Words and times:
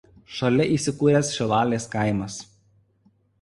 Šalia 0.35 0.65
įsikūręs 0.77 1.29
Šilalės 1.35 1.85
kaimas. 1.93 2.39